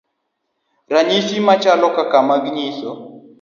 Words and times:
Ranyisi 0.91 1.35
machalo 1.47 1.87
kaka 1.95 2.19
mag 2.29 2.43
nyiso 2.55 2.91